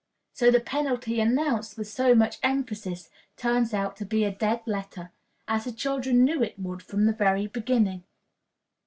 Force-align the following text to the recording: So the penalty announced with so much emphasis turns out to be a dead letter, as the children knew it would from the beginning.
So 0.33 0.49
the 0.49 0.59
penalty 0.59 1.19
announced 1.19 1.77
with 1.77 1.87
so 1.87 2.15
much 2.15 2.39
emphasis 2.41 3.07
turns 3.37 3.71
out 3.71 3.95
to 3.97 4.03
be 4.05 4.23
a 4.23 4.31
dead 4.31 4.63
letter, 4.65 5.11
as 5.47 5.65
the 5.65 5.71
children 5.71 6.23
knew 6.25 6.41
it 6.41 6.57
would 6.57 6.81
from 6.81 7.05
the 7.05 7.47
beginning. 7.53 8.03